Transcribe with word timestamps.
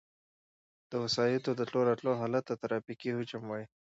د 0.89 0.93
وسایطو 1.03 1.51
د 1.55 1.61
تلو 1.69 1.81
راتلو 1.89 2.11
حالت 2.21 2.43
ته 2.49 2.53
ترافیکي 2.63 3.09
حجم 3.17 3.43
وایي 3.47 3.65